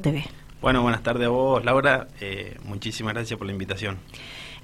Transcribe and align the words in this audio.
TV. 0.00 0.24
Bueno, 0.60 0.82
buenas 0.82 1.02
tardes 1.02 1.26
a 1.26 1.30
vos, 1.30 1.64
Laura. 1.64 2.08
Eh, 2.20 2.58
muchísimas 2.64 3.14
gracias 3.14 3.38
por 3.38 3.46
la 3.46 3.52
invitación. 3.52 3.98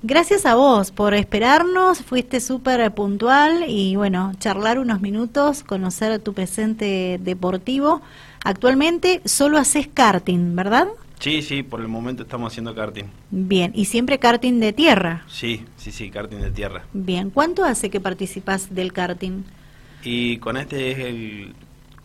Gracias 0.02 0.44
a 0.44 0.54
vos 0.54 0.90
por 0.90 1.14
esperarnos, 1.14 2.02
fuiste 2.02 2.40
súper 2.40 2.92
puntual 2.92 3.64
y 3.66 3.96
bueno, 3.96 4.32
charlar 4.38 4.78
unos 4.78 5.00
minutos, 5.00 5.62
conocer 5.62 6.18
tu 6.20 6.34
presente 6.34 7.18
deportivo. 7.22 8.02
Actualmente 8.44 9.22
solo 9.24 9.56
haces 9.56 9.88
karting, 9.88 10.54
¿verdad? 10.54 10.88
Sí, 11.18 11.40
sí, 11.40 11.62
por 11.62 11.80
el 11.80 11.88
momento 11.88 12.24
estamos 12.24 12.52
haciendo 12.52 12.74
karting. 12.74 13.06
Bien, 13.30 13.72
¿y 13.74 13.86
siempre 13.86 14.18
karting 14.18 14.60
de 14.60 14.74
tierra? 14.74 15.24
Sí, 15.28 15.64
sí, 15.78 15.90
sí, 15.90 16.10
karting 16.10 16.38
de 16.38 16.50
tierra. 16.50 16.84
Bien, 16.92 17.30
¿cuánto 17.30 17.64
hace 17.64 17.88
que 17.88 18.00
participas 18.00 18.74
del 18.74 18.92
karting? 18.92 19.44
Y 20.04 20.36
con 20.38 20.58
este 20.58 20.92
es 20.92 20.98
el 20.98 21.54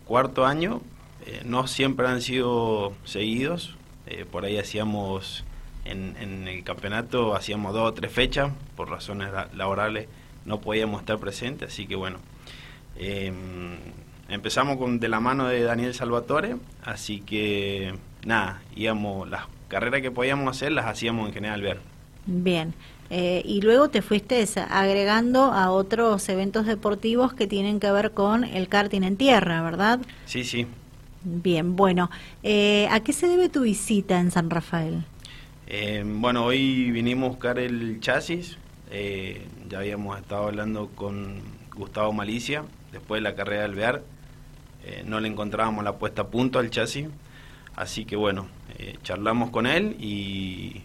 cuarto 0.05 0.45
año, 0.45 0.81
eh, 1.25 1.41
no 1.45 1.67
siempre 1.67 2.07
han 2.07 2.21
sido 2.21 2.93
seguidos, 3.03 3.75
eh, 4.07 4.25
por 4.29 4.45
ahí 4.45 4.57
hacíamos 4.57 5.43
en, 5.85 6.47
el 6.47 6.63
campeonato, 6.63 7.35
hacíamos 7.35 7.73
dos 7.73 7.89
o 7.89 7.93
tres 7.93 8.11
fechas, 8.11 8.51
por 8.75 8.89
razones 8.89 9.29
laborales 9.53 10.07
no 10.45 10.59
podíamos 10.61 11.01
estar 11.01 11.17
presentes, 11.19 11.69
así 11.69 11.85
que 11.85 11.95
bueno, 11.95 12.17
em, 12.95 13.77
empezamos 14.29 14.77
con 14.77 14.99
de 14.99 15.09
la 15.09 15.19
mano 15.19 15.47
de 15.47 15.61
Daniel 15.61 15.93
Salvatore, 15.93 16.55
así 16.83 17.21
que 17.21 17.93
nada, 18.25 18.61
íbamos, 18.75 19.29
las 19.29 19.45
carreras 19.67 20.01
que 20.01 20.11
podíamos 20.11 20.55
hacer 20.55 20.71
las 20.71 20.85
hacíamos 20.85 21.27
en 21.27 21.33
General 21.33 21.61
Ver. 21.61 21.79
Bien, 22.25 22.73
eh, 23.09 23.41
y 23.45 23.61
luego 23.61 23.89
te 23.89 24.01
fuiste 24.01 24.45
agregando 24.69 25.51
a 25.51 25.71
otros 25.71 26.27
eventos 26.29 26.65
deportivos 26.65 27.33
que 27.33 27.47
tienen 27.47 27.79
que 27.79 27.91
ver 27.91 28.11
con 28.11 28.43
el 28.43 28.67
karting 28.67 29.03
en 29.03 29.17
tierra, 29.17 29.61
¿verdad? 29.61 29.99
Sí, 30.25 30.43
sí, 30.43 30.65
Bien, 31.23 31.75
bueno, 31.75 32.09
eh, 32.41 32.87
¿a 32.89 33.01
qué 33.01 33.13
se 33.13 33.27
debe 33.27 33.47
tu 33.47 33.61
visita 33.61 34.19
en 34.19 34.31
San 34.31 34.49
Rafael? 34.49 35.03
Eh, 35.67 36.03
bueno, 36.03 36.45
hoy 36.45 36.89
vinimos 36.89 37.27
a 37.27 37.29
buscar 37.29 37.59
el 37.59 37.99
chasis, 37.99 38.57
eh, 38.89 39.45
ya 39.69 39.79
habíamos 39.79 40.17
estado 40.17 40.47
hablando 40.47 40.89
con 40.95 41.41
Gustavo 41.75 42.11
Malicia, 42.11 42.63
después 42.91 43.19
de 43.19 43.29
la 43.29 43.35
carrera 43.35 43.61
del 43.63 43.75
Bear, 43.75 44.03
no 45.05 45.19
le 45.19 45.27
encontrábamos 45.27 45.83
la 45.83 45.97
puesta 45.97 46.23
a 46.23 46.27
punto 46.27 46.57
al 46.57 46.71
chasis, 46.71 47.07
así 47.75 48.03
que 48.03 48.15
bueno, 48.15 48.47
charlamos 49.03 49.51
con 49.51 49.67
él 49.67 49.95
y 49.99 50.81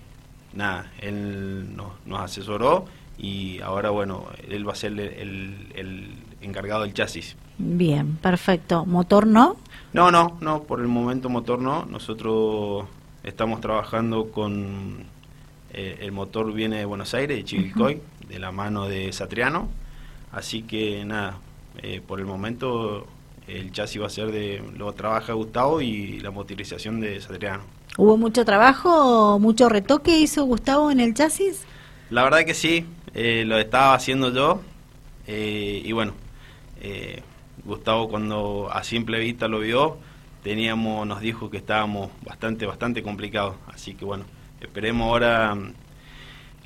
nada, 0.52 0.92
él 1.00 1.74
nos, 1.74 2.20
asesoró 2.20 2.84
y 3.18 3.60
ahora 3.60 3.90
bueno, 3.90 4.26
él 4.48 4.68
va 4.68 4.72
a 4.72 4.76
ser 4.76 4.92
el, 4.92 5.72
el 5.74 6.10
encargado 6.40 6.82
del 6.82 6.94
chasis. 6.94 7.36
Bien, 7.58 8.16
perfecto. 8.16 8.84
¿Motor 8.84 9.26
no? 9.26 9.56
No, 9.92 10.10
no, 10.10 10.36
no, 10.40 10.62
por 10.64 10.80
el 10.80 10.88
momento 10.88 11.28
motor 11.28 11.58
no. 11.58 11.86
Nosotros 11.86 12.86
estamos 13.22 13.60
trabajando 13.60 14.30
con 14.30 15.04
eh, 15.72 15.98
el 16.00 16.12
motor 16.12 16.52
viene 16.52 16.78
de 16.78 16.84
Buenos 16.84 17.14
Aires, 17.14 17.36
de 17.36 17.44
Chivilcoy, 17.44 18.00
de 18.28 18.38
la 18.38 18.52
mano 18.52 18.86
de 18.86 19.12
Satriano. 19.12 19.68
Así 20.32 20.62
que 20.62 21.04
nada, 21.04 21.38
eh, 21.82 22.02
por 22.06 22.20
el 22.20 22.26
momento 22.26 23.06
el 23.46 23.72
chasis 23.72 24.02
va 24.02 24.06
a 24.06 24.10
ser 24.10 24.32
de 24.32 24.62
lo 24.76 24.92
trabaja 24.92 25.32
Gustavo 25.32 25.80
y 25.80 26.20
la 26.20 26.30
motorización 26.30 27.00
de 27.00 27.20
Satriano. 27.20 27.62
¿Hubo 27.96 28.16
mucho 28.18 28.44
trabajo, 28.44 29.38
mucho 29.38 29.68
retoque 29.68 30.18
hizo 30.18 30.44
Gustavo 30.44 30.90
en 30.90 31.00
el 31.00 31.14
chasis? 31.14 31.64
La 32.10 32.22
verdad 32.22 32.44
que 32.44 32.54
sí, 32.54 32.84
eh, 33.16 33.44
lo 33.44 33.58
estaba 33.58 33.94
haciendo 33.94 34.32
yo 34.32 34.62
y 35.26 35.90
bueno, 35.90 36.12
Gustavo 37.64 38.08
cuando 38.08 38.68
a 38.72 38.84
simple 38.84 39.18
vista 39.18 39.48
lo 39.48 39.58
vio, 39.58 39.98
teníamos, 40.42 41.04
nos 41.06 41.20
dijo 41.20 41.50
que 41.50 41.56
estábamos 41.56 42.10
bastante, 42.24 42.66
bastante 42.66 43.02
complicados. 43.02 43.56
Así 43.66 43.94
que 43.94 44.04
bueno, 44.04 44.24
esperemos 44.60 45.08
ahora 45.08 45.54
mm, 45.56 45.72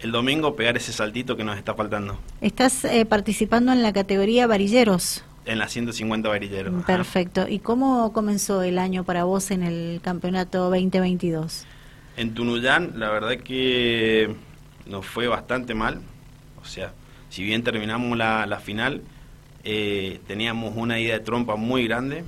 el 0.03 0.12
domingo 0.12 0.55
pegar 0.55 0.77
ese 0.77 0.92
saltito 0.92 1.37
que 1.37 1.45
nos 1.45 1.57
está 1.57 1.75
faltando. 1.75 2.19
Estás 2.42 2.85
eh, 2.85 3.07
participando 3.07 3.73
en 3.73 3.83
la 3.83 3.95
categoría 3.95 4.47
varilleros. 4.47 5.24
En 5.47 5.58
la 5.58 5.69
150 5.69 6.29
varilleros. 6.29 6.85
Perfecto. 6.85 7.48
¿Y 7.48 7.61
cómo 7.61 8.13
comenzó 8.13 8.63
el 8.63 8.79
año 8.79 9.05
para 9.05 9.24
vos 9.24 9.51
en 9.51 9.63
el 9.63 10.01
campeonato 10.03 10.69
2022? 10.69 11.64
En 12.19 12.35
Tunuyán, 12.35 12.92
la 12.97 13.08
verdad 13.08 13.39
que 13.39 14.35
nos 14.86 15.07
fue 15.07 15.27
bastante 15.27 15.74
mal. 15.74 16.03
O 16.63 16.67
sea, 16.67 16.93
si 17.29 17.43
bien 17.43 17.63
terminamos 17.63 18.17
la, 18.17 18.47
la 18.47 18.59
final, 18.59 19.03
eh, 19.63 20.21
teníamos 20.27 20.75
una 20.77 20.98
ida 20.98 21.15
de 21.15 21.21
trompa 21.21 21.57
muy 21.57 21.87
grande. 21.87 22.25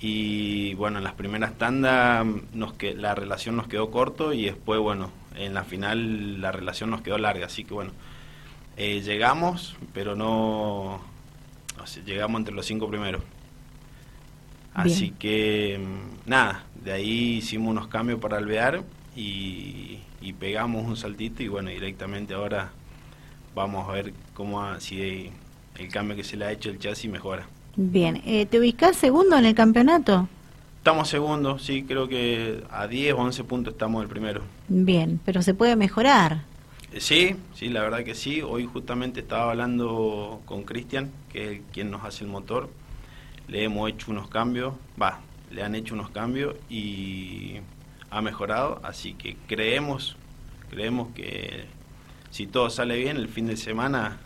Y 0.00 0.74
bueno, 0.74 0.98
en 0.98 1.04
las 1.04 1.14
primeras 1.14 1.56
tandas 1.56 2.26
nos 2.52 2.74
que, 2.74 2.94
la 2.94 3.14
relación 3.14 3.56
nos 3.56 3.66
quedó 3.66 3.90
corto 3.90 4.32
y 4.32 4.44
después 4.44 4.78
bueno, 4.78 5.10
en 5.36 5.54
la 5.54 5.64
final 5.64 6.40
la 6.40 6.52
relación 6.52 6.90
nos 6.90 7.00
quedó 7.00 7.16
larga, 7.16 7.46
así 7.46 7.64
que 7.64 7.72
bueno, 7.72 7.92
eh, 8.76 9.00
llegamos, 9.00 9.76
pero 9.94 10.14
no, 10.14 11.00
llegamos 12.04 12.40
entre 12.40 12.54
los 12.54 12.66
cinco 12.66 12.88
primeros. 12.88 13.22
Así 14.74 15.12
que 15.12 15.80
mm, 15.80 16.28
nada, 16.28 16.64
de 16.84 16.92
ahí 16.92 17.36
hicimos 17.38 17.70
unos 17.70 17.88
cambios 17.88 18.20
para 18.20 18.36
alvear 18.36 18.82
y, 19.16 20.00
y 20.20 20.34
pegamos 20.34 20.84
un 20.84 20.98
saltito 20.98 21.42
y 21.42 21.48
bueno, 21.48 21.70
directamente 21.70 22.34
ahora 22.34 22.70
vamos 23.56 23.88
a 23.88 23.92
ver 23.92 24.12
cómo 24.34 24.62
si 24.78 25.30
el 25.78 25.88
cambio 25.88 26.14
que 26.14 26.22
se 26.22 26.36
le 26.36 26.44
ha 26.44 26.52
hecho 26.52 26.68
el 26.70 26.78
chasis 26.78 27.10
mejora. 27.10 27.48
Bien, 27.74 28.22
eh, 28.24 28.46
¿te 28.46 28.60
ubicás 28.60 28.96
segundo 28.96 29.36
en 29.36 29.46
el 29.46 29.54
campeonato? 29.54 30.28
Estamos 30.78 31.08
segundo, 31.08 31.58
sí, 31.58 31.82
creo 31.82 32.06
que 32.06 32.62
a 32.70 32.86
10 32.86 33.14
o 33.14 33.16
11 33.16 33.44
puntos 33.44 33.72
estamos 33.72 34.02
el 34.02 34.08
primero. 34.08 34.42
Bien, 34.68 35.18
pero 35.24 35.42
se 35.42 35.54
puede 35.54 35.74
mejorar. 35.74 36.42
Eh, 36.92 37.00
sí, 37.00 37.34
sí, 37.54 37.68
la 37.68 37.80
verdad 37.80 38.04
que 38.04 38.14
sí. 38.14 38.42
Hoy 38.42 38.66
justamente 38.66 39.20
estaba 39.20 39.50
hablando 39.50 40.42
con 40.44 40.62
Cristian, 40.62 41.10
que 41.32 41.52
es 41.52 41.60
quien 41.72 41.90
nos 41.90 42.04
hace 42.04 42.24
el 42.24 42.30
motor. 42.30 42.70
Le 43.48 43.64
hemos 43.64 43.90
hecho 43.90 44.10
unos 44.10 44.28
cambios, 44.28 44.74
va, 45.00 45.20
le 45.50 45.62
han 45.62 45.74
hecho 45.74 45.94
unos 45.94 46.10
cambios 46.10 46.54
y 46.68 47.56
ha 48.10 48.20
mejorado, 48.20 48.80
así 48.84 49.14
que 49.14 49.36
creemos, 49.46 50.16
creemos 50.70 51.08
que 51.14 51.66
si 52.30 52.46
todo 52.46 52.70
sale 52.70 52.96
bien, 52.96 53.16
el 53.16 53.28
fin 53.28 53.46
de 53.46 53.56
semana 53.56 54.18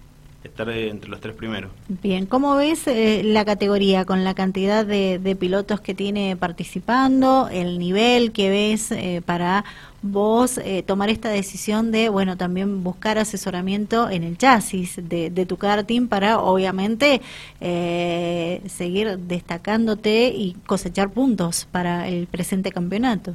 estar 0.45 0.69
entre 0.71 1.11
los 1.11 1.21
tres 1.21 1.35
primeros. 1.35 1.71
Bien, 1.89 2.25
¿cómo 2.25 2.57
ves 2.57 2.87
eh, 2.87 3.23
la 3.25 3.45
categoría 3.45 4.05
con 4.07 4.25
la 4.25 4.35
cantidad 4.35 4.87
de, 4.87 5.37
pilotos 5.39 5.81
que 5.81 5.95
tiene 5.95 6.37
participando, 6.37 7.49
el 7.53 7.79
nivel 7.79 8.33
que 8.33 8.49
ves 8.49 8.91
eh, 8.91 9.23
para 9.25 9.65
vos 10.03 10.59
eh, 10.59 10.83
tomar 10.83 11.11
esta 11.11 11.29
decisión 11.29 11.93
de, 11.93 12.09
bueno, 12.09 12.37
también 12.39 12.83
buscar 12.83 13.19
asesoramiento 13.19 14.09
en 14.09 14.23
el 14.23 14.39
chasis 14.39 14.97
de, 14.97 15.29
de 15.29 15.47
tu 15.47 15.59
karting 15.59 16.09
para, 16.09 16.39
obviamente, 16.39 17.21
seguir 17.61 19.19
destacándote 19.19 20.29
y 20.29 20.57
cosechar 20.67 21.11
puntos 21.11 21.69
para 21.71 22.09
el 22.09 22.27
presente 22.27 22.73
campeonato? 22.73 23.35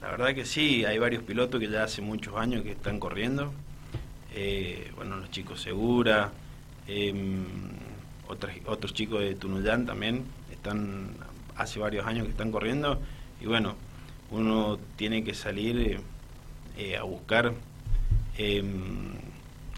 La 0.00 0.10
verdad 0.10 0.34
que 0.34 0.46
sí, 0.46 0.86
hay 0.86 0.98
varios 0.98 1.22
pilotos 1.22 1.60
que 1.60 1.68
ya 1.68 1.84
hace 1.84 2.00
muchos 2.00 2.34
años 2.36 2.62
que 2.62 2.72
están 2.72 2.98
corriendo 2.98 3.52
eh, 4.34 4.90
bueno, 4.96 5.16
los 5.16 5.30
chicos 5.30 5.60
Segura, 5.60 6.32
em, 6.86 7.44
otros, 8.28 8.52
otros 8.66 8.94
chicos 8.94 9.20
de 9.20 9.34
Tunuyán 9.34 9.86
también 9.86 10.24
están 10.52 11.16
hace 11.56 11.78
varios 11.80 12.06
años 12.06 12.24
que 12.24 12.30
están 12.30 12.52
corriendo. 12.52 13.00
Y 13.40 13.46
bueno, 13.46 13.74
uno 14.30 14.78
tiene 14.96 15.24
que 15.24 15.34
salir 15.34 16.00
eh, 16.76 16.96
a 16.96 17.02
buscar 17.02 17.52
em, 18.38 19.14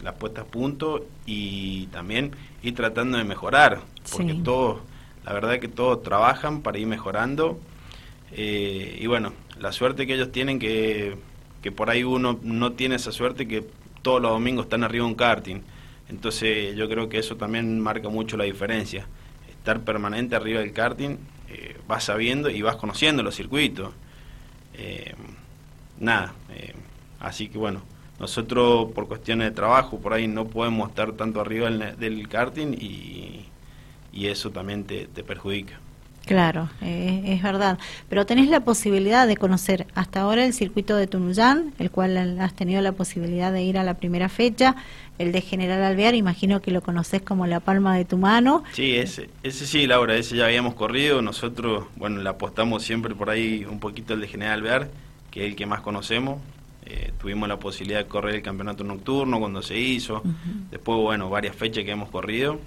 las 0.01 0.13
puestas 0.15 0.45
a 0.45 0.47
punto 0.47 1.05
y 1.25 1.87
también 1.87 2.31
ir 2.61 2.75
tratando 2.75 3.17
de 3.17 3.23
mejorar, 3.23 3.81
porque 4.11 4.33
todos, 4.35 4.81
la 5.25 5.33
verdad 5.33 5.55
es 5.55 5.61
que 5.61 5.67
todos 5.67 6.03
trabajan 6.03 6.61
para 6.61 6.77
ir 6.77 6.87
mejorando. 6.87 7.59
Eh, 8.31 8.97
y 8.99 9.07
bueno, 9.07 9.33
la 9.59 9.71
suerte 9.71 10.07
que 10.07 10.15
ellos 10.15 10.31
tienen 10.31 10.59
que, 10.59 11.17
que 11.61 11.71
por 11.71 11.89
ahí 11.89 12.03
uno 12.03 12.39
no 12.43 12.73
tiene 12.73 12.95
esa 12.95 13.11
suerte 13.11 13.47
que 13.47 13.65
todos 14.03 14.21
los 14.21 14.31
domingos 14.31 14.65
están 14.65 14.83
arriba 14.83 15.05
un 15.05 15.15
karting. 15.15 15.61
Entonces 16.09 16.75
yo 16.75 16.87
creo 16.87 17.09
que 17.09 17.17
eso 17.17 17.35
también 17.37 17.79
marca 17.79 18.09
mucho 18.09 18.37
la 18.37 18.43
diferencia. 18.43 19.07
Estar 19.49 19.79
permanente 19.81 20.35
arriba 20.35 20.59
del 20.59 20.73
karting, 20.73 21.17
eh, 21.49 21.77
vas 21.87 22.03
sabiendo 22.03 22.51
y 22.51 22.61
vas 22.61 22.75
conociendo 22.75 23.23
los 23.23 23.35
circuitos. 23.35 23.91
Eh, 24.75 25.15
nada, 25.99 26.33
eh, 26.53 26.73
así 27.19 27.47
que 27.47 27.57
bueno, 27.57 27.81
nosotros 28.19 28.91
por 28.93 29.07
cuestiones 29.07 29.49
de 29.49 29.55
trabajo 29.55 29.99
por 29.99 30.13
ahí 30.13 30.27
no 30.27 30.45
podemos 30.45 30.89
estar 30.89 31.13
tanto 31.13 31.41
arriba 31.41 31.69
del, 31.69 32.27
karting 32.27 32.73
y, 32.73 33.45
y 34.11 34.27
eso 34.27 34.51
también 34.51 34.83
te, 34.83 35.07
te 35.07 35.23
perjudica. 35.23 35.79
Claro, 36.25 36.69
eh, 36.81 37.21
es 37.25 37.43
verdad. 37.43 37.77
Pero 38.07 38.25
tenés 38.25 38.47
la 38.47 38.61
posibilidad 38.61 39.27
de 39.27 39.35
conocer 39.35 39.87
hasta 39.93 40.21
ahora 40.21 40.45
el 40.45 40.53
circuito 40.53 40.95
de 40.95 41.07
Tunuyán, 41.07 41.73
el 41.79 41.91
cual 41.91 42.39
has 42.39 42.53
tenido 42.53 42.81
la 42.81 42.93
posibilidad 42.93 43.51
de 43.51 43.63
ir 43.63 43.77
a 43.77 43.83
la 43.83 43.95
primera 43.95 44.29
fecha, 44.29 44.75
el 45.19 45.33
de 45.33 45.41
General 45.41 45.83
Alvear, 45.83 46.15
imagino 46.15 46.61
que 46.61 46.71
lo 46.71 46.81
conoces 46.81 47.21
como 47.21 47.45
la 47.45 47.59
palma 47.59 47.95
de 47.97 48.05
tu 48.05 48.17
mano. 48.17 48.63
Sí, 48.71 48.95
ese, 48.95 49.29
ese 49.43 49.67
sí, 49.67 49.85
Laura, 49.85 50.15
ese 50.15 50.37
ya 50.37 50.45
habíamos 50.45 50.75
corrido. 50.75 51.21
Nosotros, 51.21 51.85
bueno, 51.97 52.21
le 52.21 52.29
apostamos 52.29 52.83
siempre 52.83 53.13
por 53.13 53.29
ahí 53.29 53.65
un 53.69 53.79
poquito 53.79 54.13
el 54.13 54.21
de 54.21 54.27
General 54.27 54.59
Alvear, 54.59 54.89
que 55.29 55.43
es 55.43 55.49
el 55.49 55.55
que 55.57 55.65
más 55.65 55.81
conocemos. 55.81 56.39
Eh, 56.85 57.11
tuvimos 57.19 57.49
la 57.49 57.59
posibilidad 57.59 57.99
de 57.99 58.07
correr 58.07 58.35
el 58.35 58.41
campeonato 58.41 58.83
nocturno 58.85 59.39
cuando 59.39 59.61
se 59.61 59.77
hizo. 59.77 60.23
Después, 60.71 60.99
bueno, 60.99 61.29
varias 61.29 61.55
fechas 61.55 61.83
que 61.83 61.91
hemos 61.91 62.09
corrido. 62.09 62.59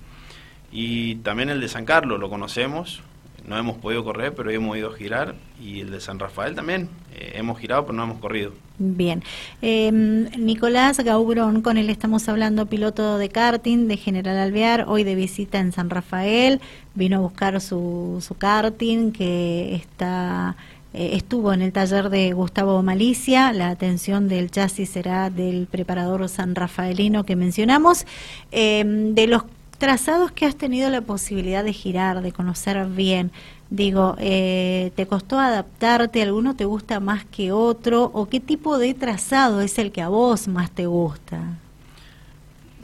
Y 0.71 1.17
también 1.17 1.49
el 1.49 1.61
de 1.61 1.69
San 1.69 1.87
Carlos 1.87 2.21
lo 2.21 2.29
conocemos 2.29 3.03
no 3.47 3.57
hemos 3.57 3.77
podido 3.77 4.05
correr, 4.05 4.35
pero 4.35 4.51
hemos 4.51 4.77
ido 4.77 4.91
a 4.91 4.97
girar. 4.97 5.35
Y 5.61 5.81
el 5.81 5.91
de 5.91 6.01
San 6.01 6.19
Rafael 6.19 6.55
también. 6.55 6.89
Eh, 7.15 7.33
hemos 7.37 7.59
girado, 7.59 7.87
pero 7.87 7.97
no 7.97 8.05
hemos 8.05 8.19
corrido. 8.19 8.53
Bien. 8.79 9.23
Eh, 9.63 9.91
Nicolás 9.93 10.99
Gaubrón, 10.99 11.63
con 11.63 11.79
él 11.79 11.89
estamos 11.89 12.29
hablando, 12.29 12.67
piloto 12.67 13.19
de 13.19 13.29
karting 13.29 13.89
de 13.89 13.97
General 13.97 14.37
Alvear, 14.37 14.85
hoy 14.89 15.05
de 15.05 15.15
visita 15.15 15.59
en 15.59 15.73
San 15.73 15.91
Rafael. 15.91 16.61
Vino 16.95 17.19
a 17.19 17.21
buscar 17.21 17.61
su, 17.61 18.23
su 18.27 18.35
karting 18.35 19.13
que 19.13 19.77
está 19.77 20.57
eh, 20.97 21.15
estuvo 21.15 21.53
en 21.53 21.61
el 21.61 21.73
taller 21.73 22.09
de 22.09 22.33
Gustavo 22.33 22.83
Malicia. 22.83 23.53
La 23.53 23.69
atención 23.69 24.29
del 24.29 24.51
chasis 24.51 24.89
será 24.89 25.29
del 25.29 25.67
preparador 25.67 26.27
san 26.31 26.55
rafaelino 26.55 27.25
que 27.25 27.37
mencionamos. 27.37 28.07
Eh, 28.51 28.83
de 28.87 29.27
los 29.27 29.43
trazados 29.77 30.33
que 30.33 30.47
has 30.47 30.57
tenido 30.57 30.91
la 30.91 31.01
posibilidad 31.03 31.65
de 31.65 31.73
girar, 31.73 32.23
de 32.23 32.33
conocer 32.33 32.85
bien, 32.87 33.31
digo, 33.71 34.17
eh, 34.19 34.93
¿te 34.97 35.07
costó 35.07 35.39
adaptarte? 35.39 36.23
¿Alguno 36.23 36.57
te 36.57 36.65
gusta 36.65 37.01
más 37.01 37.25
que 37.25 37.53
otro? 37.53 38.05
¿O 38.15 38.29
qué 38.29 38.41
tipo 38.41 38.79
de 38.79 38.95
trazado 38.95 39.61
es 39.61 39.79
el 39.79 39.93
que 39.93 40.03
a 40.03 40.09
vos 40.09 40.49
más 40.49 40.71
te 40.71 40.87
gusta? 40.87 41.59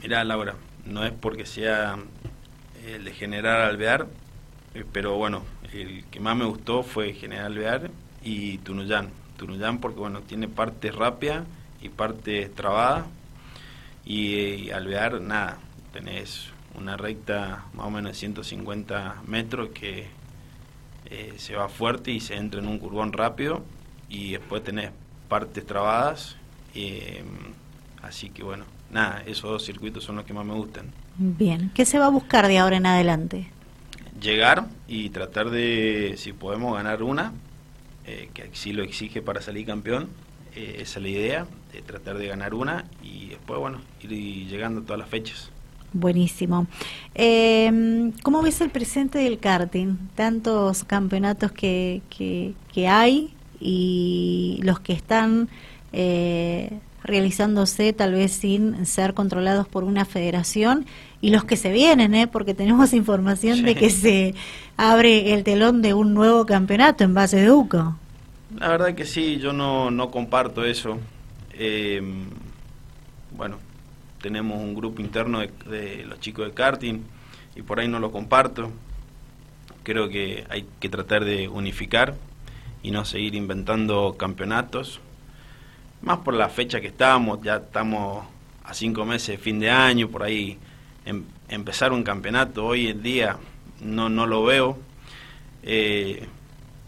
Mira, 0.01 0.23
Laura, 0.23 0.55
no 0.85 1.05
es 1.05 1.13
porque 1.13 1.45
sea 1.45 1.97
el 2.85 3.05
de 3.05 3.13
General 3.13 3.61
Alvear, 3.61 4.07
eh, 4.73 4.83
pero 4.91 5.15
bueno, 5.15 5.43
el 5.71 6.03
que 6.05 6.19
más 6.19 6.35
me 6.35 6.45
gustó 6.45 6.83
fue 6.83 7.13
General 7.13 7.45
Alvear 7.45 7.91
y 8.23 8.57
Tunuyán. 8.59 9.09
Tunuyán 9.37 9.79
porque 9.79 9.99
bueno, 9.99 10.21
tiene 10.21 10.47
parte 10.47 10.91
rápida 10.91 11.45
y 11.81 11.89
parte 11.89 12.49
trabada 12.49 13.07
y, 14.05 14.35
y 14.35 14.71
Alvear 14.71 15.21
nada, 15.21 15.57
tenés 15.91 16.52
una 16.75 16.97
recta 16.97 17.65
más 17.73 17.87
o 17.87 17.91
menos 17.91 18.11
de 18.11 18.17
150 18.17 19.23
metros 19.27 19.69
que 19.69 20.07
eh, 21.05 21.33
se 21.37 21.55
va 21.55 21.69
fuerte 21.69 22.11
y 22.11 22.19
se 22.19 22.35
entra 22.35 22.59
en 22.59 22.67
un 22.67 22.79
curvón 22.79 23.13
rápido 23.13 23.63
y 24.09 24.31
después 24.31 24.63
tenés 24.63 24.91
partes 25.27 25.65
trabadas. 25.65 26.35
Eh, 26.75 27.23
así 28.01 28.29
que 28.29 28.43
bueno, 28.43 28.65
nada, 28.91 29.23
esos 29.25 29.49
dos 29.49 29.63
circuitos 29.63 30.03
son 30.03 30.15
los 30.15 30.25
que 30.25 30.33
más 30.33 30.45
me 30.45 30.53
gustan. 30.53 30.91
Bien, 31.17 31.71
¿qué 31.75 31.85
se 31.85 31.99
va 31.99 32.07
a 32.07 32.09
buscar 32.09 32.47
de 32.47 32.57
ahora 32.57 32.77
en 32.77 32.85
adelante? 32.85 33.47
Llegar 34.19 34.65
y 34.87 35.09
tratar 35.09 35.49
de, 35.49 36.15
si 36.17 36.33
podemos, 36.33 36.75
ganar 36.75 37.03
una, 37.03 37.33
eh, 38.05 38.29
que 38.33 38.43
así 38.43 38.73
lo 38.73 38.83
exige 38.83 39.21
para 39.21 39.41
salir 39.41 39.65
campeón. 39.65 40.09
esa 40.55 40.99
es 40.99 41.03
la 41.03 41.09
idea, 41.09 41.47
de 41.71 41.81
tratar 41.81 42.17
de 42.17 42.27
ganar 42.27 42.53
una 42.53 42.85
y 43.01 43.29
después, 43.29 43.59
bueno, 43.59 43.81
ir 44.01 44.09
llegando 44.47 44.81
a 44.81 44.83
todas 44.83 44.99
las 44.99 45.09
fechas. 45.09 45.52
Buenísimo. 45.93 46.65
Eh, 47.13 48.11
¿Cómo 48.23 48.41
ves 48.41 48.61
el 48.61 48.71
presente 48.71 49.19
del 49.19 49.37
karting? 49.37 49.95
Tantos 50.15 50.83
campeonatos 50.83 51.51
que, 51.51 52.01
que, 52.09 52.87
hay 52.87 53.31
y 53.59 54.59
los 54.63 54.79
que 54.79 54.93
están 54.93 55.49
eh, 55.93 56.79
realizándose 57.03 57.93
tal 57.93 58.13
vez 58.13 58.31
sin 58.31 58.85
ser 58.87 59.13
controlados 59.13 59.67
por 59.67 59.83
una 59.83 60.03
federación 60.05 60.85
y 61.21 61.29
los 61.29 61.43
que 61.43 61.57
se 61.57 61.71
vienen, 61.71 62.15
¿eh? 62.15 62.27
porque 62.27 62.55
tenemos 62.55 62.93
información 62.95 63.61
de 63.63 63.75
que 63.75 63.91
se 63.91 64.33
abre 64.75 65.33
el 65.33 65.43
telón 65.43 65.83
de 65.83 65.93
un 65.93 66.15
nuevo 66.15 66.47
campeonato 66.47 67.03
en 67.03 67.13
base 67.13 67.37
de 67.37 67.51
UCO. 67.51 67.95
La 68.57 68.69
verdad 68.69 68.95
que 68.95 69.05
sí, 69.05 69.37
yo 69.37 69.53
no, 69.53 69.91
no 69.91 70.09
comparto 70.09 70.65
eso. 70.65 70.97
Eh, 71.53 72.01
bueno, 73.35 73.57
tenemos 74.23 74.57
un 74.57 74.73
grupo 74.73 75.01
interno 75.01 75.41
de, 75.41 76.05
los 76.07 76.17
chicos 76.21 76.47
de 76.47 76.53
karting 76.53 77.01
y 77.57 77.61
por 77.61 77.81
ahí 77.81 77.89
no 77.89 77.99
lo 77.99 78.13
comparto. 78.13 78.71
Creo 79.83 80.07
que 80.07 80.45
hay 80.49 80.65
que 80.79 80.87
tratar 80.87 81.25
de 81.25 81.49
unificar 81.49 82.15
y 82.81 82.91
no 82.91 83.03
seguir 83.03 83.35
inventando 83.35 84.15
campeonatos. 84.17 85.01
Más 86.01 86.19
por 86.19 86.35
la 86.35 86.47
fecha 86.47 86.79
que 86.79 86.87
estamos, 86.87 87.41
ya 87.43 87.57
estamos 87.57 88.25
a 88.63 88.73
cinco 88.73 89.03
meses 89.03 89.27
de 89.27 89.37
fin 89.37 89.59
de 89.59 89.69
año, 89.69 90.07
por 90.07 90.23
ahí 90.23 90.57
em, 91.05 91.25
empezar 91.49 91.91
un 91.91 92.03
campeonato 92.03 92.65
hoy 92.65 92.87
en 92.87 93.03
día 93.03 93.37
no, 93.81 94.07
no 94.07 94.25
lo 94.25 94.45
veo. 94.45 94.79
Eh, 95.63 96.27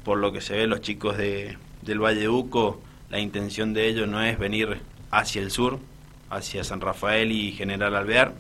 por 0.05 0.19
lo 0.19 0.31
que 0.31 0.39
se 0.39 0.55
ve 0.55 0.67
los 0.67 0.79
chicos 0.79 1.17
de, 1.17 1.57
del 1.81 1.99
Valle 1.99 2.29
Uco, 2.29 2.81
la 3.09 3.19
intención 3.19 3.73
de 3.73 3.89
ellos 3.89 4.07
no 4.07 4.21
es 4.21 4.39
venir 4.39 4.77
hacia 5.11 5.41
el 5.41 5.51
sur, 5.51 5.79
hacia 6.29 6.63
San 6.63 6.81
Rafael 6.81 7.31
y 7.31 7.51
General 7.51 7.95
Alvear. 7.95 8.33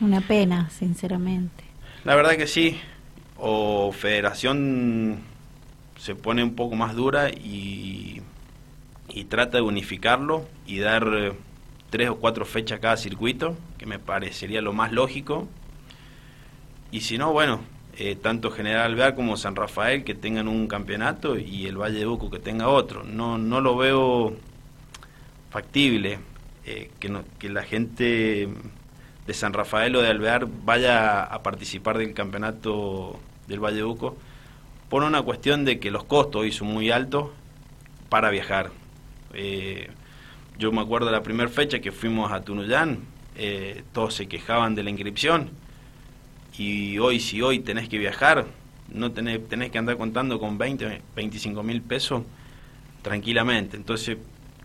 Una 0.00 0.20
pena, 0.20 0.70
sinceramente. 0.70 1.64
La 2.04 2.14
verdad 2.14 2.36
que 2.36 2.46
sí. 2.46 2.80
O 3.36 3.92
Federación 3.92 5.20
se 5.98 6.14
pone 6.14 6.42
un 6.42 6.54
poco 6.54 6.76
más 6.76 6.94
dura 6.94 7.30
y, 7.30 8.22
y 9.08 9.24
trata 9.24 9.58
de 9.58 9.62
unificarlo 9.62 10.46
y 10.66 10.78
dar 10.78 11.08
eh, 11.14 11.32
tres 11.90 12.08
o 12.08 12.16
cuatro 12.16 12.44
fechas 12.44 12.78
a 12.78 12.80
cada 12.80 12.96
circuito, 12.96 13.56
que 13.76 13.86
me 13.86 13.98
parecería 13.98 14.62
lo 14.62 14.72
más 14.72 14.92
lógico. 14.92 15.48
Y 16.90 17.02
si 17.02 17.18
no, 17.18 17.32
bueno, 17.32 17.60
eh, 17.98 18.16
tanto 18.16 18.50
General 18.50 18.86
Alvear 18.86 19.14
como 19.14 19.36
San 19.36 19.56
Rafael 19.56 20.04
que 20.04 20.14
tengan 20.14 20.48
un 20.48 20.66
campeonato 20.66 21.38
y 21.38 21.66
el 21.66 21.76
Valle 21.76 21.98
de 21.98 22.06
Buco 22.06 22.30
que 22.30 22.38
tenga 22.38 22.68
otro. 22.68 23.04
No, 23.04 23.36
no 23.36 23.60
lo 23.60 23.76
veo 23.76 24.36
factible. 25.50 26.18
Eh, 26.70 26.88
que, 27.00 27.12
que 27.40 27.48
la 27.48 27.64
gente 27.64 28.48
de 29.26 29.34
San 29.34 29.52
Rafael 29.52 29.96
o 29.96 30.02
de 30.02 30.08
Alvear 30.08 30.46
vaya 30.64 31.24
a 31.24 31.42
participar 31.42 31.98
del 31.98 32.14
campeonato 32.14 33.18
del 33.48 33.58
Valle 33.58 33.82
Uco 33.82 34.16
por 34.88 35.02
una 35.02 35.20
cuestión 35.22 35.64
de 35.64 35.80
que 35.80 35.90
los 35.90 36.04
costos 36.04 36.42
hoy 36.42 36.52
son 36.52 36.68
muy 36.68 36.92
altos 36.92 37.30
para 38.08 38.30
viajar. 38.30 38.70
Eh, 39.34 39.90
yo 40.58 40.70
me 40.70 40.80
acuerdo 40.80 41.06
de 41.06 41.12
la 41.12 41.24
primera 41.24 41.50
fecha 41.50 41.80
que 41.80 41.90
fuimos 41.90 42.30
a 42.30 42.42
Tunuyán, 42.42 43.00
eh, 43.34 43.82
todos 43.92 44.14
se 44.14 44.28
quejaban 44.28 44.76
de 44.76 44.84
la 44.84 44.90
inscripción 44.90 45.50
y 46.56 46.98
hoy 46.98 47.18
si 47.18 47.42
hoy 47.42 47.58
tenés 47.58 47.88
que 47.88 47.98
viajar, 47.98 48.46
no 48.94 49.10
tenés, 49.10 49.48
tenés 49.48 49.72
que 49.72 49.78
andar 49.78 49.96
contando 49.96 50.38
con 50.38 50.56
20, 50.56 51.02
25 51.16 51.64
mil 51.64 51.82
pesos 51.82 52.22
tranquilamente. 53.02 53.76
Entonces 53.76 54.18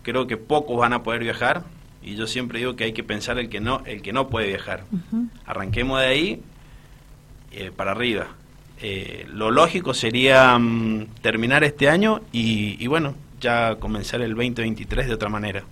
creo 0.04 0.28
que 0.28 0.36
pocos 0.36 0.76
van 0.78 0.92
a 0.92 1.02
poder 1.02 1.24
viajar 1.24 1.64
y 2.06 2.14
yo 2.14 2.26
siempre 2.26 2.60
digo 2.60 2.76
que 2.76 2.84
hay 2.84 2.92
que 2.92 3.02
pensar 3.02 3.38
el 3.38 3.50
que 3.50 3.60
no 3.60 3.82
el 3.84 4.00
que 4.00 4.12
no 4.12 4.28
puede 4.28 4.46
viajar. 4.46 4.84
Arranquemos 5.44 6.00
de 6.00 6.06
ahí 6.06 6.42
eh, 7.50 7.72
para 7.74 7.90
arriba. 7.90 8.28
Eh, 8.80 9.26
lo 9.28 9.50
lógico 9.50 9.92
sería 9.92 10.56
mm, 10.58 11.06
terminar 11.20 11.64
este 11.64 11.88
año 11.88 12.20
y, 12.32 12.82
y 12.82 12.86
bueno 12.86 13.14
ya 13.40 13.76
comenzar 13.76 14.20
el 14.20 14.30
2023 14.30 15.08
de 15.08 15.14
otra 15.14 15.28
manera. 15.28 15.64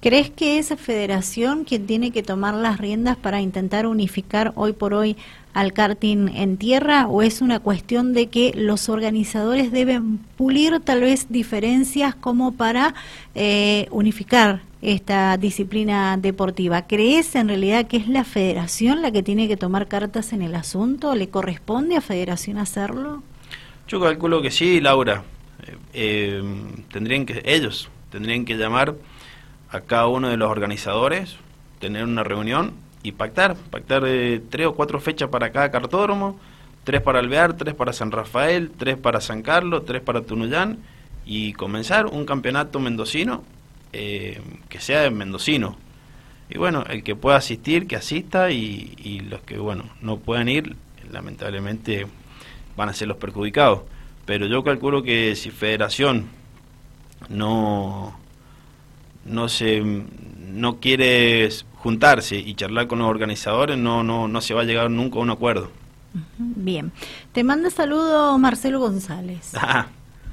¿Crees 0.00 0.30
que 0.30 0.58
esa 0.58 0.76
federación 0.76 1.64
quien 1.64 1.86
tiene 1.86 2.12
que 2.12 2.22
tomar 2.22 2.54
las 2.54 2.78
riendas 2.78 3.16
para 3.16 3.40
intentar 3.40 3.86
unificar 3.86 4.52
hoy 4.54 4.72
por 4.72 4.94
hoy 4.94 5.16
al 5.54 5.72
karting 5.72 6.28
en 6.36 6.56
tierra 6.56 7.08
o 7.08 7.20
es 7.20 7.42
una 7.42 7.58
cuestión 7.58 8.14
de 8.14 8.28
que 8.28 8.52
los 8.54 8.88
organizadores 8.88 9.72
deben 9.72 10.18
pulir 10.36 10.80
tal 10.80 11.00
vez 11.00 11.26
diferencias 11.30 12.14
como 12.14 12.52
para 12.52 12.94
eh, 13.34 13.88
unificar 13.90 14.62
esta 14.82 15.36
disciplina 15.36 16.16
deportiva? 16.16 16.86
¿Crees 16.86 17.34
en 17.34 17.48
realidad 17.48 17.86
que 17.86 17.96
es 17.96 18.08
la 18.08 18.24
federación 18.24 19.02
la 19.02 19.10
que 19.10 19.22
tiene 19.22 19.48
que 19.48 19.56
tomar 19.56 19.88
cartas 19.88 20.32
en 20.32 20.42
el 20.42 20.54
asunto? 20.54 21.14
¿Le 21.14 21.28
corresponde 21.28 21.96
a 21.96 22.00
federación 22.00 22.58
hacerlo? 22.58 23.22
Yo 23.88 24.00
calculo 24.00 24.42
que 24.42 24.50
sí, 24.50 24.80
Laura. 24.80 25.24
Eh, 25.66 25.76
eh, 25.92 26.42
tendrían 26.92 27.26
que 27.26 27.42
ellos 27.44 27.90
tendrían 28.10 28.44
que 28.44 28.56
llamar 28.56 28.94
a 29.70 29.80
cada 29.80 30.06
uno 30.06 30.28
de 30.28 30.36
los 30.36 30.50
organizadores, 30.50 31.36
tener 31.78 32.04
una 32.04 32.24
reunión 32.24 32.72
y 33.02 33.12
pactar, 33.12 33.56
pactar 33.70 34.04
eh, 34.06 34.40
tres 34.48 34.66
o 34.66 34.74
cuatro 34.74 35.00
fechas 35.00 35.28
para 35.28 35.50
cada 35.50 35.70
cartódromo, 35.70 36.38
tres 36.84 37.02
para 37.02 37.18
Alvear, 37.18 37.54
tres 37.56 37.74
para 37.74 37.92
San 37.92 38.10
Rafael, 38.10 38.70
tres 38.76 38.96
para 38.96 39.20
San 39.20 39.42
Carlos, 39.42 39.84
tres 39.84 40.00
para 40.00 40.22
Tunuyán 40.22 40.78
y 41.26 41.52
comenzar 41.52 42.06
un 42.06 42.24
campeonato 42.24 42.80
mendocino 42.80 43.44
eh, 43.92 44.40
que 44.68 44.80
sea 44.80 45.00
de 45.02 45.10
mendocino. 45.10 45.76
Y 46.50 46.58
bueno, 46.58 46.84
el 46.88 47.02
que 47.02 47.14
pueda 47.16 47.36
asistir, 47.36 47.86
que 47.86 47.96
asista 47.96 48.50
y, 48.50 48.94
y 48.98 49.20
los 49.20 49.40
que 49.42 49.58
bueno 49.58 49.84
no 50.00 50.18
puedan 50.18 50.48
ir, 50.48 50.76
lamentablemente 51.10 52.06
van 52.76 52.88
a 52.88 52.94
ser 52.94 53.08
los 53.08 53.16
perjudicados. 53.18 53.82
pero 54.24 54.46
yo 54.46 54.62
calculo 54.64 55.02
que 55.02 55.34
si 55.36 55.50
Federación 55.50 56.26
no 57.28 58.18
no 59.24 59.48
se 59.48 59.82
no 59.82 60.80
quiere 60.80 61.48
juntarse 61.76 62.36
y 62.36 62.54
charlar 62.54 62.86
con 62.86 63.00
los 63.00 63.08
organizadores, 63.08 63.76
no 63.78 64.02
no 64.02 64.28
no 64.28 64.40
se 64.40 64.54
va 64.54 64.62
a 64.62 64.64
llegar 64.64 64.90
nunca 64.90 65.18
a 65.18 65.22
un 65.22 65.30
acuerdo. 65.30 65.70
Bien. 66.38 66.92
Te 67.32 67.44
manda 67.44 67.70
saludo 67.70 68.38
Marcelo 68.38 68.80
González. 68.80 69.52
Ah, 69.60 69.86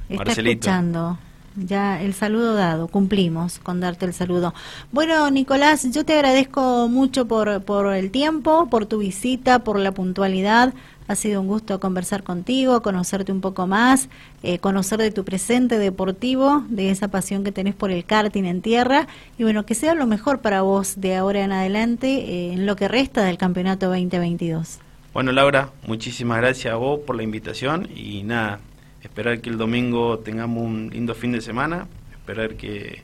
Está 0.08 0.32
escuchando. 0.32 1.18
Ya 1.56 2.02
el 2.02 2.12
saludo 2.12 2.54
dado, 2.54 2.86
cumplimos 2.88 3.58
con 3.58 3.80
darte 3.80 4.04
el 4.04 4.12
saludo. 4.12 4.52
Bueno, 4.92 5.30
Nicolás, 5.30 5.90
yo 5.90 6.04
te 6.04 6.12
agradezco 6.12 6.86
mucho 6.88 7.26
por, 7.26 7.62
por 7.62 7.94
el 7.94 8.10
tiempo, 8.10 8.68
por 8.68 8.84
tu 8.84 8.98
visita, 8.98 9.60
por 9.60 9.78
la 9.78 9.92
puntualidad. 9.92 10.74
Ha 11.08 11.14
sido 11.14 11.40
un 11.40 11.46
gusto 11.46 11.80
conversar 11.80 12.24
contigo, 12.24 12.82
conocerte 12.82 13.32
un 13.32 13.40
poco 13.40 13.66
más, 13.66 14.08
eh, 14.42 14.58
conocer 14.58 14.98
de 14.98 15.12
tu 15.12 15.24
presente 15.24 15.78
deportivo, 15.78 16.64
de 16.68 16.90
esa 16.90 17.08
pasión 17.08 17.44
que 17.44 17.52
tenés 17.52 17.74
por 17.74 17.90
el 17.90 18.04
karting 18.04 18.44
en 18.44 18.60
tierra 18.60 19.06
y 19.38 19.44
bueno, 19.44 19.64
que 19.64 19.74
sea 19.74 19.94
lo 19.94 20.06
mejor 20.06 20.40
para 20.40 20.62
vos 20.62 21.00
de 21.00 21.16
ahora 21.16 21.42
en 21.44 21.52
adelante 21.52 22.08
eh, 22.08 22.52
en 22.52 22.66
lo 22.66 22.76
que 22.76 22.88
resta 22.88 23.24
del 23.24 23.38
campeonato 23.38 23.86
2022. 23.86 24.80
Bueno, 25.14 25.32
Laura, 25.32 25.70
muchísimas 25.86 26.38
gracias 26.38 26.74
a 26.74 26.76
vos 26.76 27.00
por 27.00 27.16
la 27.16 27.22
invitación 27.22 27.88
y 27.94 28.22
nada, 28.24 28.60
esperar 29.06 29.40
que 29.40 29.50
el 29.50 29.56
domingo 29.56 30.18
tengamos 30.18 30.62
un 30.62 30.90
lindo 30.92 31.14
fin 31.14 31.32
de 31.32 31.40
semana, 31.40 31.86
esperar 32.12 32.56
que, 32.56 33.02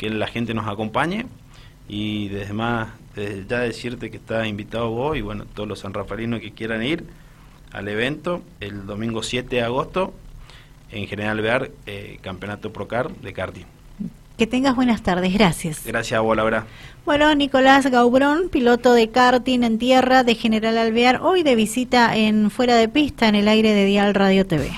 la 0.00 0.26
gente 0.26 0.52
nos 0.52 0.66
acompañe 0.66 1.26
y 1.88 2.26
desde 2.26 2.52
más, 2.52 2.88
desde 3.14 3.46
ya 3.46 3.60
decirte 3.60 4.10
que 4.10 4.16
estás 4.16 4.48
invitado 4.48 4.90
vos 4.90 5.16
y 5.16 5.20
bueno, 5.20 5.44
todos 5.44 5.68
los 5.68 5.78
sanrafalinos 5.78 6.40
que 6.40 6.50
quieran 6.50 6.82
ir 6.82 7.04
al 7.70 7.86
evento 7.86 8.42
el 8.58 8.84
domingo 8.84 9.22
7 9.22 9.54
de 9.54 9.62
agosto 9.62 10.12
en 10.90 11.06
General 11.06 11.40
Bear, 11.40 11.70
eh, 11.86 12.18
Campeonato 12.20 12.72
Procar 12.72 13.14
de 13.14 13.32
karting. 13.32 13.66
Que 14.36 14.48
tengas 14.48 14.74
buenas 14.74 15.02
tardes, 15.02 15.32
gracias. 15.32 15.84
Gracias 15.86 16.18
a 16.18 16.20
vos, 16.20 16.36
Laura. 16.36 16.66
Bueno, 17.04 17.32
Nicolás 17.36 17.86
Gaubrón, 17.86 18.48
piloto 18.48 18.94
de 18.94 19.10
karting 19.10 19.62
en 19.62 19.78
tierra 19.78 20.24
de 20.24 20.34
General 20.34 20.76
Alvear, 20.78 21.20
hoy 21.22 21.44
de 21.44 21.54
visita 21.54 22.16
en 22.16 22.50
Fuera 22.50 22.74
de 22.74 22.88
Pista 22.88 23.28
en 23.28 23.36
el 23.36 23.46
aire 23.46 23.72
de 23.72 23.84
Dial 23.84 24.14
Radio 24.14 24.44
TV. 24.44 24.72